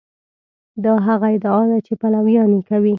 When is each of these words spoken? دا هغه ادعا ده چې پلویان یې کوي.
دا 0.83 0.93
هغه 1.07 1.27
ادعا 1.35 1.63
ده 1.71 1.77
چې 1.85 1.93
پلویان 2.01 2.49
یې 2.57 2.61
کوي. 2.69 2.89